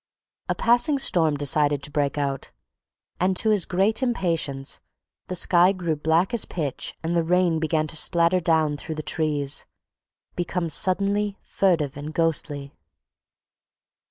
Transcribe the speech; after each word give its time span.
A 0.49 0.55
passing 0.55 0.97
storm 0.97 1.37
decided 1.37 1.83
to 1.83 1.91
break 1.91 2.17
out, 2.17 2.51
and 3.19 3.37
to 3.37 3.51
his 3.51 3.67
great 3.67 4.01
impatience 4.01 4.79
the 5.27 5.35
sky 5.35 5.73
grew 5.73 5.95
black 5.95 6.33
as 6.33 6.43
pitch 6.45 6.97
and 7.03 7.15
the 7.15 7.21
rain 7.23 7.59
began 7.59 7.85
to 7.85 7.95
splatter 7.95 8.39
down 8.39 8.77
through 8.77 8.95
the 8.95 9.03
trees, 9.03 9.67
become 10.35 10.69
suddenly 10.69 11.37
furtive 11.43 11.95
and 11.97 12.15
ghostly. 12.15 12.73